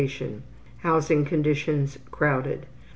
[0.79, 2.65] Housing conditions: Crowded.